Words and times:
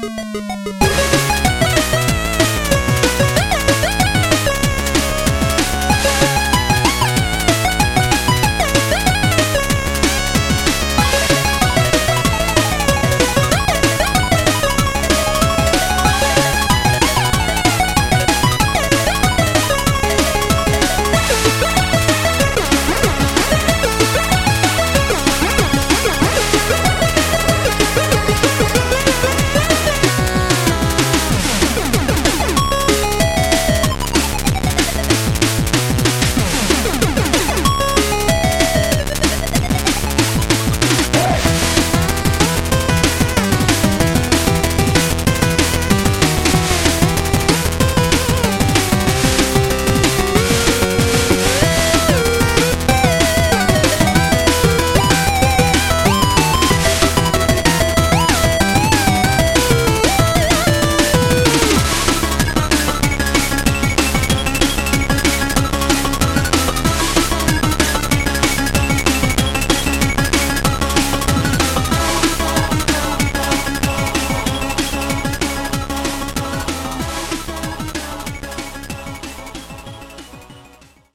Música 0.00 1.47